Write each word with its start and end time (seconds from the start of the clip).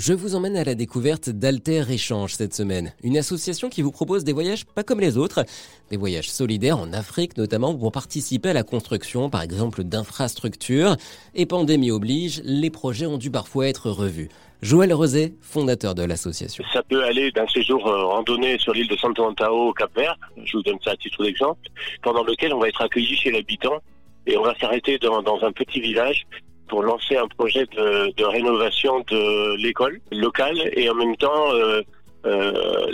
Je 0.00 0.14
vous 0.14 0.34
emmène 0.34 0.56
à 0.56 0.64
la 0.64 0.74
découverte 0.74 1.28
d'Alter 1.28 1.84
Échange 1.90 2.32
cette 2.32 2.54
semaine, 2.54 2.94
une 3.04 3.18
association 3.18 3.68
qui 3.68 3.82
vous 3.82 3.92
propose 3.92 4.24
des 4.24 4.32
voyages 4.32 4.64
pas 4.64 4.82
comme 4.82 4.98
les 4.98 5.18
autres, 5.18 5.44
des 5.90 5.98
voyages 5.98 6.30
solidaires 6.30 6.78
en 6.78 6.94
Afrique 6.94 7.36
notamment 7.36 7.74
pour 7.74 7.92
participer 7.92 8.48
à 8.48 8.52
la 8.54 8.62
construction 8.62 9.28
par 9.28 9.42
exemple 9.42 9.84
d'infrastructures. 9.84 10.96
Et 11.34 11.44
pandémie 11.44 11.90
oblige, 11.90 12.40
les 12.46 12.70
projets 12.70 13.04
ont 13.04 13.18
dû 13.18 13.30
parfois 13.30 13.68
être 13.68 13.90
revus. 13.90 14.30
Joël 14.62 14.94
Rosé, 14.94 15.34
fondateur 15.42 15.94
de 15.94 16.02
l'association. 16.02 16.64
Ça 16.72 16.82
peut 16.82 17.04
aller 17.04 17.30
d'un 17.32 17.46
séjour 17.48 17.86
euh, 17.86 18.06
randonnée 18.06 18.58
sur 18.58 18.72
l'île 18.72 18.88
de 18.88 18.96
Santo 18.96 19.22
Antao 19.22 19.68
au 19.68 19.72
Cap 19.74 19.94
Vert, 19.94 20.16
je 20.42 20.56
vous 20.56 20.62
donne 20.62 20.78
ça 20.82 20.92
à 20.92 20.96
titre 20.96 21.22
d'exemple, 21.22 21.68
pendant 22.02 22.24
lequel 22.24 22.54
on 22.54 22.58
va 22.58 22.68
être 22.68 22.80
accueilli 22.80 23.16
chez 23.16 23.32
l'habitant 23.32 23.82
et 24.26 24.38
on 24.38 24.44
va 24.44 24.54
s'arrêter 24.58 24.98
dans 24.98 25.40
un 25.42 25.52
petit 25.52 25.82
village 25.82 26.26
pour 26.70 26.82
lancer 26.84 27.16
un 27.16 27.26
projet 27.26 27.66
de, 27.66 28.24
rénovation 28.24 29.00
de 29.10 29.56
l'école 29.56 30.00
locale 30.12 30.56
et 30.72 30.88
en 30.88 30.94
même 30.94 31.16
temps 31.16 31.52
euh, 31.52 31.82
euh, 32.26 32.86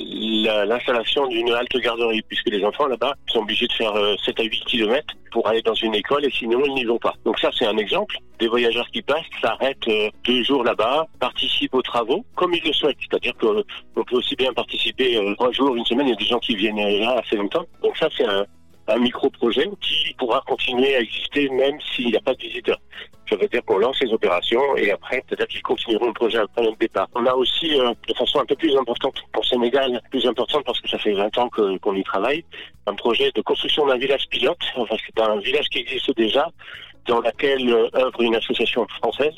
l'installation 0.67 1.27
d'une 1.27 1.53
halte 1.53 1.77
garderie, 1.77 2.23
puisque 2.23 2.49
les 2.49 2.65
enfants 2.65 2.87
là-bas 2.87 3.15
sont 3.27 3.41
obligés 3.41 3.67
de 3.67 3.73
faire 3.75 3.93
7 4.25 4.41
euh, 4.41 4.43
à 4.43 4.45
8 4.45 4.65
kilomètres 4.65 5.15
pour 5.31 5.47
aller 5.47 5.61
dans 5.61 5.75
une 5.75 5.95
école 5.95 6.25
et 6.25 6.31
sinon 6.31 6.63
ils 6.65 6.73
n'y 6.73 6.85
vont 6.85 6.99
pas. 6.99 7.13
Donc 7.27 7.39
ça 7.39 7.51
c'est 7.57 7.67
un 7.67 7.77
exemple. 7.77 8.17
Des 8.39 8.49
voyageurs 8.49 8.89
qui 8.93 9.03
passent 9.03 9.27
s'arrêtent 9.43 9.91
deux 10.25 10.43
jours 10.43 10.65
là-bas, 10.65 11.07
participent 11.21 11.75
aux 11.75 11.83
travaux 11.83 12.25
comme 12.35 12.55
ils 12.55 12.65
le 12.65 12.73
souhaitent. 12.73 12.97
C'est-à-dire 13.11 13.35
qu'on 13.37 14.05
peut 14.05 14.17
aussi 14.17 14.37
bien 14.37 14.53
participer 14.55 15.21
trois 15.35 15.53
jours, 15.53 15.77
une 15.77 15.85
semaine, 15.85 16.07
il 16.07 16.11
y 16.11 16.15
a 16.15 16.17
des 16.17 16.25
gens 16.25 16.39
qui 16.39 16.57
viennent 16.57 17.01
là 17.01 17.21
assez 17.23 17.37
longtemps. 17.37 17.67
Donc 17.83 17.95
ça 17.99 18.09
c'est 18.17 18.27
un, 18.27 18.47
un 18.89 18.99
micro-projet 18.99 19.69
qui 19.81 20.15
pourra 20.15 20.43
continuer 20.47 20.97
à 20.97 21.01
exister 21.01 21.49
même 21.51 21.79
s'il 21.95 22.07
n'y 22.07 22.17
a 22.17 22.21
pas 22.21 22.33
de 22.33 22.41
visiteurs. 22.41 22.79
Ça 23.29 23.37
veut 23.37 23.49
dire 23.49 23.65
qu'on 23.65 23.79
lance 23.79 23.99
les 24.01 24.13
opérations 24.13 24.77
et 24.77 24.93
après, 24.93 25.23
peut-être 25.29 25.49
qu'ils 25.49 25.63
continueront 25.63 26.07
le 26.09 26.13
projet 26.13 26.39
après 26.39 26.63
notre 26.63 26.79
départ. 26.79 27.09
On 27.15 27.27
a 27.27 27.35
aussi, 27.35 27.79
euh, 27.79 27.93
de 28.07 28.15
façon 28.15 28.41
un 28.41 28.45
peu 28.45 28.55
plus 28.55 28.77
importante 28.77 29.17
pour 29.33 29.45
Sénégal, 29.45 30.01
plus 30.11 30.27
importante 30.27 30.65
parce 30.65 30.81
que 30.81 30.89
ça 30.89 30.99
fait 30.99 31.13
20 31.13 31.37
ans 31.39 31.49
qu'on 31.49 31.95
y 31.95 32.05
travaille, 32.05 32.45
un 32.87 32.95
projet 32.95 33.33
de 33.35 33.41
construction 33.43 33.87
d'un 33.87 33.97
village 33.97 34.29
pilote. 34.31 34.59
Enfin, 34.77 34.97
c'est 35.05 35.21
un 35.21 35.39
village 35.39 35.69
qui 35.71 35.81
existe 35.81 36.15
déjà, 36.17 36.49
dans 37.07 37.21
lequel 37.21 37.69
euh, 37.69 37.89
œuvre 37.95 38.21
une 38.23 38.37
association 38.37 38.87
française 39.01 39.35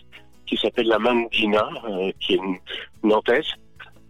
qui 0.47 0.57
s'appelle 0.57 0.89
la 0.89 0.99
Mandina, 0.99 1.69
euh, 1.89 2.11
qui 2.21 2.35
est 2.35 2.37
une 2.37 2.59
nantaise, 3.03 3.47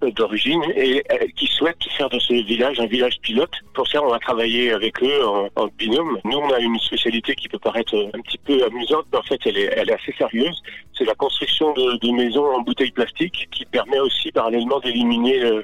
d'origine 0.02 0.62
et 0.76 1.02
euh, 1.12 1.26
qui 1.36 1.46
souhaitent 1.46 1.82
faire 1.96 2.08
de 2.08 2.18
ce 2.18 2.32
village 2.32 2.78
un 2.80 2.86
village 2.86 3.18
pilote. 3.20 3.50
Pour 3.74 3.86
ça, 3.88 4.02
on 4.02 4.08
va 4.08 4.18
travailler 4.18 4.72
avec 4.72 5.02
eux 5.02 5.26
en, 5.26 5.68
binôme. 5.78 6.18
Nous, 6.24 6.38
on 6.38 6.50
a 6.50 6.58
une 6.60 6.78
spécialité 6.78 7.34
qui 7.34 7.48
peut 7.48 7.58
paraître 7.58 7.94
un 8.14 8.20
petit 8.20 8.38
peu 8.38 8.64
amusante, 8.64 9.06
mais 9.12 9.18
en 9.18 9.22
fait, 9.22 9.40
elle 9.44 9.58
est, 9.58 9.72
elle 9.76 9.90
est 9.90 9.94
assez 9.94 10.14
sérieuse. 10.16 10.62
C'est 10.96 11.04
la 11.04 11.14
construction 11.14 11.72
de, 11.74 11.98
de 11.98 12.12
maisons 12.12 12.46
en 12.46 12.60
bouteilles 12.60 12.90
plastiques 12.90 13.48
qui 13.50 13.64
permet 13.64 14.00
aussi 14.00 14.30
parallèlement 14.32 14.80
d'éliminer 14.80 15.42
euh, 15.44 15.62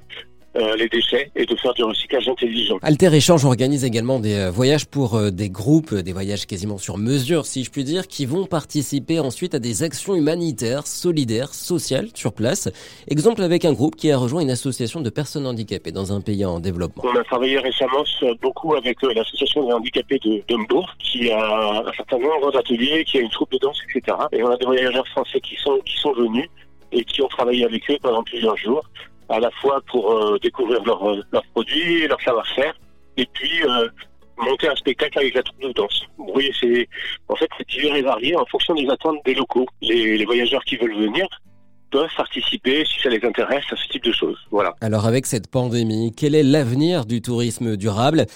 euh, 0.57 0.77
les 0.77 0.89
déchets 0.89 1.33
et 1.35 1.47
de 1.47 1.57
faire 1.57 1.75
du 1.75 1.83
recyclage 1.83 2.29
intelligent. 2.29 2.79
Alter 2.83 3.13
Échange 3.13 3.45
organise 3.45 3.85
également 3.85 4.21
des 4.21 4.37
euh, 4.37 4.51
voyages 4.53 4.87
pour 4.87 5.17
euh, 5.17 5.31
des 5.31 5.51
groupes, 5.51 5.93
des 5.93 6.13
voyages 6.13 6.47
quasiment 6.47 6.79
sur 6.79 6.97
mesure 6.97 7.45
si 7.45 7.65
je 7.65 7.73
puis 7.73 7.83
dire, 7.83 8.07
qui 8.07 8.25
vont 8.25 8.47
participer 8.47 9.19
ensuite 9.19 9.57
à 9.57 9.59
des 9.59 9.83
actions 9.83 10.15
humanitaires, 10.15 10.87
solidaires, 10.87 11.53
sociales 11.53 12.09
sur 12.15 12.33
place. 12.33 12.69
Exemple 13.09 13.43
avec 13.43 13.65
un 13.65 13.73
groupe 13.73 13.97
qui 13.97 14.13
a 14.13 14.17
rejoint 14.17 14.43
une 14.43 14.51
association 14.51 15.01
de 15.01 15.11
personnes 15.11 15.47
handicapées 15.47 15.91
dans 15.91 16.13
un 16.13 16.21
pays 16.21 16.45
en 16.45 16.61
développement. 16.61 17.03
On 17.05 17.19
a 17.19 17.25
travaillé 17.25 17.59
récemment 17.59 18.05
beaucoup 18.41 18.77
avec 18.77 19.03
l'association 19.03 19.67
des 19.67 19.73
handicapés 19.73 20.21
de 20.21 20.41
Dumbourg 20.47 20.89
qui 21.01 21.33
a 21.33 21.83
un 21.85 21.93
certain 21.97 22.19
nombre 22.19 22.53
d'ateliers, 22.53 23.05
qui 23.05 23.19
a 23.19 23.23
une 23.23 23.31
troupe 23.31 23.51
de 23.51 23.59
danse, 23.59 23.81
etc. 23.89 24.17
Et 24.31 24.41
on 24.45 24.51
a 24.51 24.57
des 24.57 24.67
voyageurs 24.67 25.09
français 25.09 25.41
qui 25.41 25.57
sont, 25.57 25.81
qui 25.85 25.97
sont 25.97 26.13
venus 26.13 26.49
et 26.93 27.05
qui 27.05 27.23
ont 27.23 27.29
travaillé 27.29 27.65
avec 27.65 27.91
eux 27.91 27.99
pendant 28.01 28.23
plusieurs 28.23 28.57
jours 28.57 28.85
à 29.29 29.41
la 29.41 29.51
fois 29.61 29.81
pour 29.91 30.13
euh, 30.13 30.39
découvrir 30.43 30.83
leurs 30.85 31.03
leur 31.33 31.45
produits, 31.53 32.07
leur 32.07 32.21
savoir-faire, 32.21 32.75
et 33.17 33.27
puis 33.33 33.63
euh, 33.65 33.89
monter 34.39 34.69
un 34.69 34.77
spectacle 34.77 35.19
avec 35.19 35.35
la 35.35 35.43
troupe 35.43 35.63
de 35.63 35.73
danse. 35.73 36.03
Oui, 36.19 36.51
c'est 36.61 36.89
en 37.29 37.37
fait 37.37 37.49
c'est 37.57 37.69
divers 37.69 37.97
et 37.97 38.03
varié 38.03 38.37
en 38.37 38.47
fonction 38.47 38.75
des 38.75 38.89
attentes 38.89 39.19
des 39.25 39.35
locaux. 39.35 39.67
Les, 39.81 40.17
les 40.17 40.25
voyageurs 40.25 40.65
qui 40.65 40.77
veulent 40.77 40.97
venir 40.97 41.27
peuvent 41.91 42.15
participer 42.17 42.85
si 42.85 43.01
ça 43.01 43.09
les 43.09 43.25
intéresse 43.25 43.65
à 43.71 43.77
ce 43.77 43.89
type 43.89 44.05
de 44.05 44.13
choses. 44.13 44.39
Voilà. 44.51 44.75
Alors 44.81 45.07
avec 45.07 45.27
cette 45.27 45.49
pandémie, 45.51 46.13
quel 46.17 46.35
est 46.35 46.43
l'avenir 46.43 47.07
du 47.07 47.23
tourisme 47.23 47.77
durable? 47.77 48.27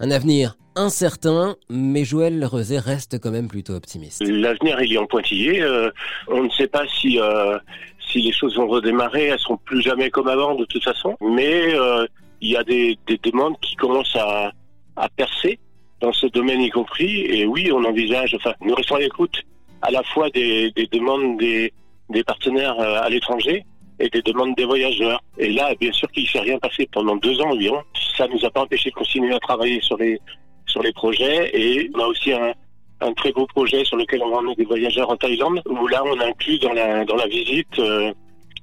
Un 0.00 0.12
avenir 0.12 0.54
incertain, 0.76 1.56
mais 1.68 2.04
Joël 2.04 2.44
Rezet 2.44 2.78
reste 2.78 3.18
quand 3.18 3.32
même 3.32 3.48
plutôt 3.48 3.74
optimiste. 3.74 4.22
L'avenir, 4.24 4.80
il 4.80 4.92
est 4.92 4.98
en 4.98 5.06
pointillé. 5.06 5.60
Euh, 5.60 5.90
on 6.28 6.44
ne 6.44 6.50
sait 6.50 6.68
pas 6.68 6.84
si, 6.86 7.18
euh, 7.18 7.58
si 8.10 8.20
les 8.20 8.32
choses 8.32 8.56
vont 8.56 8.66
redémarrer. 8.66 9.26
Elles 9.26 9.38
seront 9.38 9.58
plus 9.58 9.82
jamais 9.82 10.10
comme 10.10 10.28
avant, 10.28 10.54
de 10.54 10.64
toute 10.64 10.84
façon. 10.84 11.16
Mais 11.20 11.74
euh, 11.74 12.06
il 12.40 12.50
y 12.50 12.56
a 12.56 12.64
des, 12.64 12.98
des, 13.06 13.18
demandes 13.18 13.58
qui 13.60 13.76
commencent 13.76 14.16
à, 14.16 14.52
percer 15.16 15.58
dans 16.00 16.12
ce 16.12 16.26
domaine 16.26 16.60
y 16.60 16.70
compris. 16.70 17.20
Et 17.22 17.46
oui, 17.46 17.70
on 17.72 17.84
envisage, 17.84 18.34
enfin, 18.34 18.52
nous 18.60 18.74
restons 18.74 18.96
à 18.96 19.00
l'écoute 19.00 19.42
à 19.82 19.90
la 19.90 20.02
fois 20.02 20.28
des, 20.30 20.70
des 20.72 20.86
demandes 20.86 21.38
des, 21.38 21.72
partenaires 22.26 22.78
à 22.80 23.08
l'étranger 23.08 23.64
et 24.00 24.08
des 24.08 24.22
demandes 24.22 24.56
des 24.56 24.64
voyageurs. 24.64 25.22
Et 25.38 25.50
là, 25.50 25.74
bien 25.80 25.92
sûr 25.92 26.10
qu'il 26.10 26.24
ne 26.24 26.28
s'est 26.28 26.40
rien 26.40 26.58
passé 26.58 26.88
pendant 26.92 27.16
deux 27.16 27.40
ans 27.40 27.50
environ. 27.50 27.82
Ça 28.16 28.26
ne 28.26 28.34
nous 28.34 28.44
a 28.44 28.50
pas 28.50 28.62
empêché 28.62 28.90
de 28.90 28.94
continuer 28.94 29.34
à 29.34 29.40
travailler 29.40 29.80
sur 29.80 29.96
les, 29.98 30.20
sur 30.66 30.82
les 30.82 30.92
projets 30.92 31.50
et 31.52 31.90
on 31.94 32.00
a 32.00 32.06
aussi 32.06 32.32
un, 32.32 32.52
un 33.00 33.12
très 33.12 33.32
beau 33.32 33.46
projet 33.46 33.84
sur 33.84 33.96
lequel 33.96 34.22
on 34.22 34.30
va 34.30 34.38
emmener 34.38 34.54
des 34.54 34.64
voyageurs 34.64 35.10
en 35.10 35.16
Thaïlande 35.16 35.62
où 35.66 35.86
là 35.86 36.02
on 36.04 36.18
inclut 36.20 36.58
dans 36.58 36.72
la 36.72 37.04
dans 37.04 37.16
la 37.16 37.26
visite 37.26 37.78
euh, 37.78 38.12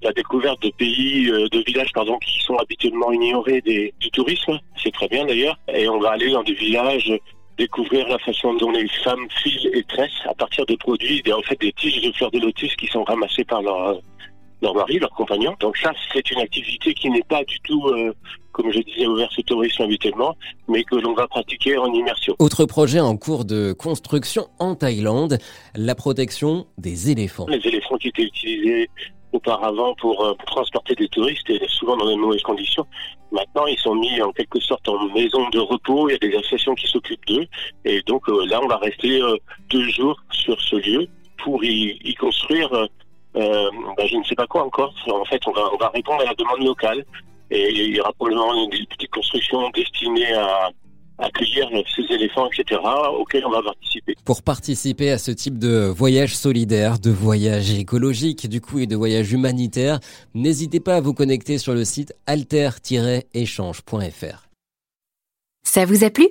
la 0.02 0.12
découverte 0.12 0.62
de 0.62 0.70
pays, 0.70 1.30
euh, 1.30 1.48
de 1.50 1.64
villages 1.66 1.92
pardon, 1.94 2.18
qui 2.20 2.40
sont 2.40 2.56
habituellement 2.58 3.12
ignorés 3.12 3.62
du 3.62 4.12
tourisme. 4.12 4.60
C'est 4.82 4.92
très 4.92 5.08
bien 5.08 5.26
d'ailleurs. 5.26 5.58
Et 5.74 5.88
on 5.90 6.00
va 6.00 6.12
aller 6.12 6.32
dans 6.32 6.44
des 6.44 6.54
villages 6.54 7.12
découvrir 7.58 8.08
la 8.08 8.20
façon 8.20 8.54
dont 8.56 8.72
les 8.72 8.88
femmes 9.04 9.28
filent 9.42 9.72
et 9.74 9.84
tressent 9.84 10.26
à 10.26 10.34
partir 10.34 10.66
de 10.66 10.76
produits, 10.76 11.24
en 11.32 11.42
fait 11.42 11.60
des 11.60 11.72
tiges 11.72 12.02
de 12.02 12.12
fleurs 12.12 12.32
de 12.32 12.40
lotus 12.40 12.76
qui 12.76 12.88
sont 12.88 13.04
ramassées 13.04 13.46
par 13.46 13.62
leur 13.62 14.00
leur 14.66 14.76
mari, 14.76 15.00
leur 15.00 15.12
compagnon. 15.12 15.56
Donc 15.60 15.78
ça, 15.78 15.92
c'est 16.12 16.30
une 16.32 16.40
activité 16.40 16.94
qui 16.94 17.10
n'est 17.10 17.24
pas 17.24 17.44
du 17.44 17.60
tout, 17.62 17.88
euh, 17.88 18.14
comme 18.52 18.72
je 18.72 18.80
disais, 18.80 19.06
ouverte 19.06 19.32
au 19.38 19.42
tourisme 19.44 19.84
habituellement, 19.84 20.36
mais 20.68 20.84
que 20.84 20.96
l'on 20.96 21.14
va 21.14 21.28
pratiquer 21.28 21.78
en 21.78 21.92
immersion. 21.94 22.36
Autre 22.40 22.66
projet 22.66 23.00
en 23.00 23.16
cours 23.16 23.46
de 23.46 23.74
construction 23.74 24.48
en 24.60 24.76
Thaïlande, 24.76 25.38
la 25.76 25.96
protection 25.96 26.66
des 26.78 27.12
éléphants. 27.12 27.46
Les 27.48 27.66
éléphants 27.68 27.98
qui 27.98 28.08
étaient 28.08 28.24
utilisés 28.24 28.90
auparavant 29.34 29.94
pour, 29.96 30.26
euh, 30.26 30.34
pour, 30.34 30.46
transporter 30.46 30.96
des 30.96 31.10
touristes 31.10 31.50
et 31.50 31.62
souvent 31.68 31.98
dans 31.98 32.10
de 32.10 32.16
mauvaises 32.16 32.42
conditions. 32.42 32.86
Maintenant, 33.32 33.68
ils 33.68 33.78
sont 33.78 33.96
mis 33.96 34.22
en 34.22 34.32
quelque 34.32 34.62
sorte 34.62 34.88
en 34.88 35.10
maison 35.10 35.48
de 35.50 35.60
repos. 35.60 36.10
Il 36.10 36.14
y 36.14 36.16
a 36.16 36.20
des 36.20 36.36
associations 36.38 36.74
qui 36.74 36.88
s'occupent 36.88 37.28
d'eux. 37.28 37.46
Et 37.84 38.02
donc 38.08 38.28
euh, 38.30 38.46
là, 38.48 38.62
on 38.64 38.68
va 38.68 38.78
rester 38.78 39.22
deux 39.70 39.88
jours 39.90 40.18
sur 40.32 40.60
ce 40.62 40.78
lieu 40.78 41.08
pour 41.44 41.64
y, 41.64 42.00
y 42.04 42.16
construire 42.16 42.88
euh, 43.36 43.70
ben, 43.98 44.08
je 44.08 44.18
ne 44.18 44.24
sais 44.24 44.36
pas 44.36 44.48
quoi 44.48 44.64
encore. 44.64 44.94
En 45.08 45.26
fait, 45.26 45.42
on 45.48 45.52
va, 45.52 45.70
on 45.74 45.78
va 45.78 45.90
répondre 45.90 46.22
à 46.22 46.26
la 46.26 46.36
demande 46.36 46.64
locale 46.64 47.04
et 47.52 47.72
il 47.72 47.96
y 47.96 48.00
aura 48.00 48.12
probablement 48.14 48.68
des 48.68 48.86
petites 48.90 49.12
constructions 49.12 49.70
destinées 49.72 50.34
à 50.34 50.72
accueillir 51.18 51.70
ces 51.96 52.14
éléphants, 52.14 52.48
etc., 52.48 52.82
auxquels 53.18 53.46
on 53.46 53.52
va 53.52 53.62
participer. 53.62 54.16
Pour 54.26 54.42
participer 54.42 55.12
à 55.12 55.18
ce 55.18 55.32
type 55.32 55.58
de 55.58 55.86
voyage 55.86 56.36
solidaire, 56.36 57.00
de 57.00 57.12
voyage 57.12 57.74
écologique, 57.74 58.50
du 58.50 58.62
coup, 58.62 58.80
et 58.80 58.88
de 58.88 58.96
voyage 58.96 59.32
humanitaire, 59.32 60.00
n'hésitez 60.34 60.80
pas 60.80 60.96
à 60.96 61.02
vous 61.02 61.14
connecter 61.14 61.58
sur 61.58 61.74
le 61.74 61.86
site 61.86 62.14
alter-échange.fr. 62.26 64.48
Ça 65.64 65.86
vous 65.86 66.04
a 66.04 66.10
plu? 66.10 66.28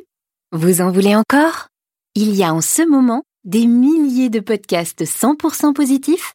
Vous 0.52 0.80
en 0.80 0.92
voulez 0.92 1.16
encore? 1.16 1.68
Il 2.14 2.36
y 2.36 2.44
a 2.44 2.52
en 2.52 2.60
ce 2.60 2.88
moment 2.88 3.22
des 3.44 3.66
milliers 3.66 4.30
de 4.30 4.40
podcasts 4.40 5.04
100% 5.04 5.72
positifs 5.72 6.34